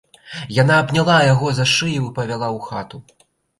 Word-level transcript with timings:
Яна 0.61 0.77
абняла 0.83 1.17
яго 1.33 1.53
за 1.59 1.65
шыю 1.75 2.03
і 2.09 2.11
павяла 2.17 2.47
ў 2.57 2.59
хату. 2.67 2.97